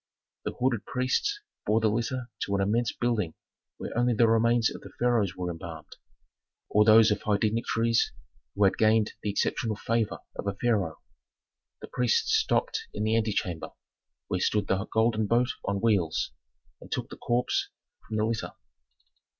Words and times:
The 0.45 0.53
hooded 0.53 0.87
priests 0.87 1.41
bore 1.67 1.79
the 1.79 1.87
litter 1.87 2.31
to 2.39 2.55
an 2.55 2.61
immense 2.61 2.91
building 2.91 3.35
where 3.77 3.95
only 3.95 4.15
the 4.15 4.27
remains 4.27 4.71
of 4.73 4.81
pharaohs 4.97 5.35
were 5.35 5.51
embalmed, 5.51 5.95
or 6.69 6.83
those 6.83 7.11
of 7.11 7.21
high 7.21 7.37
dignitaries 7.37 8.11
who 8.55 8.63
had 8.63 8.79
gained 8.79 9.13
the 9.21 9.29
exceptional 9.29 9.75
favor 9.75 10.17
of 10.35 10.47
a 10.47 10.55
pharaoh. 10.55 10.97
The 11.81 11.87
priests 11.87 12.33
stopped 12.33 12.87
in 12.95 13.03
the 13.03 13.15
antechamber, 13.15 13.73
where 14.27 14.39
stood 14.39 14.65
the 14.65 14.87
golden 14.91 15.27
boat 15.27 15.49
on 15.65 15.81
wheels, 15.81 16.31
and 16.81 16.91
took 16.91 17.11
the 17.11 17.17
corpse 17.17 17.69
from 18.07 18.17
the 18.17 18.25
litter. 18.25 18.53